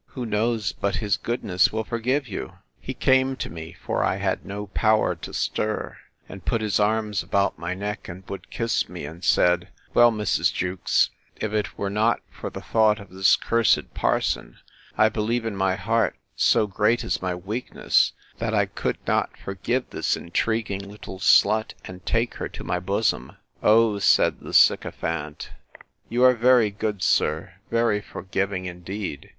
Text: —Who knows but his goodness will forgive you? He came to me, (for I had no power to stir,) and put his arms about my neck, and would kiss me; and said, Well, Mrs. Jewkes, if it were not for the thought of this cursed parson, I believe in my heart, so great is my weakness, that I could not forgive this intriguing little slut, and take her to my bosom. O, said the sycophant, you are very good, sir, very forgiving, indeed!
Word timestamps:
—Who 0.15 0.25
knows 0.25 0.71
but 0.71 0.95
his 0.95 1.15
goodness 1.15 1.71
will 1.71 1.83
forgive 1.83 2.27
you? 2.27 2.53
He 2.79 2.95
came 2.95 3.35
to 3.35 3.51
me, 3.51 3.73
(for 3.85 4.03
I 4.03 4.15
had 4.15 4.43
no 4.43 4.65
power 4.65 5.13
to 5.17 5.31
stir,) 5.31 5.95
and 6.27 6.43
put 6.43 6.61
his 6.61 6.79
arms 6.79 7.21
about 7.21 7.59
my 7.59 7.75
neck, 7.75 8.09
and 8.09 8.27
would 8.27 8.49
kiss 8.49 8.89
me; 8.89 9.05
and 9.05 9.23
said, 9.23 9.67
Well, 9.93 10.11
Mrs. 10.11 10.51
Jewkes, 10.51 11.11
if 11.39 11.53
it 11.53 11.77
were 11.77 11.91
not 11.91 12.21
for 12.31 12.49
the 12.49 12.61
thought 12.63 12.99
of 12.99 13.11
this 13.11 13.35
cursed 13.35 13.93
parson, 13.93 14.57
I 14.97 15.07
believe 15.07 15.45
in 15.45 15.55
my 15.55 15.75
heart, 15.75 16.15
so 16.35 16.65
great 16.65 17.03
is 17.03 17.21
my 17.21 17.35
weakness, 17.35 18.13
that 18.39 18.55
I 18.55 18.65
could 18.65 18.97
not 19.05 19.37
forgive 19.37 19.91
this 19.91 20.17
intriguing 20.17 20.81
little 20.89 21.19
slut, 21.19 21.75
and 21.85 22.03
take 22.07 22.33
her 22.37 22.49
to 22.49 22.63
my 22.63 22.79
bosom. 22.79 23.33
O, 23.61 23.99
said 23.99 24.39
the 24.39 24.55
sycophant, 24.55 25.51
you 26.09 26.23
are 26.23 26.33
very 26.33 26.71
good, 26.71 27.03
sir, 27.03 27.53
very 27.69 28.01
forgiving, 28.01 28.65
indeed! 28.65 29.29